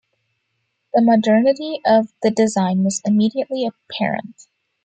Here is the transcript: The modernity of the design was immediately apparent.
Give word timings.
The 0.95 1.01
modernity 1.03 1.79
of 1.85 2.11
the 2.23 2.31
design 2.31 2.83
was 2.83 3.03
immediately 3.05 3.67
apparent. 3.67 4.47